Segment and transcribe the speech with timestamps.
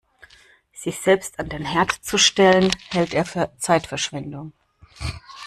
[0.73, 4.51] Sich selbst an den Herd zu stellen, hält er für Zeitverschwendung.